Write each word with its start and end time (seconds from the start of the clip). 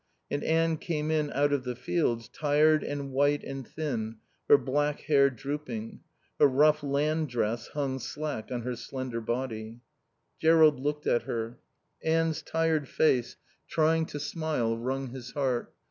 And 0.31 0.43
Anne 0.43 0.77
came 0.77 1.11
in 1.11 1.31
out 1.31 1.53
of 1.53 1.63
the 1.63 1.75
fields, 1.75 2.27
tired 2.27 2.83
and 2.83 3.11
white 3.11 3.43
and 3.43 3.67
thin, 3.67 4.15
her 4.49 4.57
black 4.57 5.01
hair 5.01 5.29
drooping. 5.29 5.99
Her 6.39 6.47
rough 6.47 6.81
land 6.81 7.29
dress 7.29 7.67
hung 7.75 7.99
slack 7.99 8.51
on 8.51 8.63
her 8.63 8.75
slender 8.75 9.21
body. 9.21 9.81
Jerrold 10.39 10.79
looked 10.79 11.05
at 11.05 11.21
her. 11.29 11.59
Anne's 12.03 12.41
tired 12.41 12.89
face, 12.89 13.37
trying 13.67 14.07
to 14.07 14.19
smile, 14.19 14.75
wrung 14.75 15.09
his 15.11 15.33
heart. 15.33 15.71